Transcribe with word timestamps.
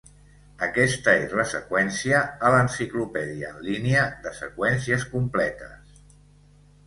Aquesta 0.67 1.11
és 1.25 1.33
la 1.39 1.43
seqüència 1.49 2.21
a 2.47 2.51
l'enciclopèdia 2.55 3.51
en 3.57 3.61
línia 3.67 4.05
de 4.23 4.33
seqüències 4.39 5.05
completes. 5.11 6.01